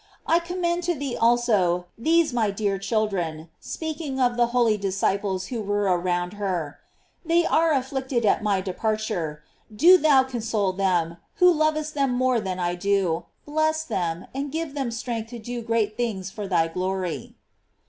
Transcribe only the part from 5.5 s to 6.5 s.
who were around